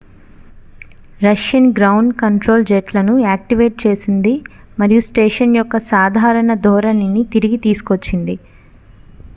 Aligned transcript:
Russian 1.21 1.67
ground 1.73 2.13
control 2.21 2.65
జెట్లను 2.65 3.13
activate 3.23 3.77
చేసింది 3.83 4.33
మరియు 4.77 5.03
స్టేషన్ 5.09 5.55
యొక్క 5.57 5.83
సాధారణ 5.91 6.53
ధోరణిని 6.65 7.23
తిరిగి 7.33 7.59
తీసుకొచ్చింది 7.65 8.37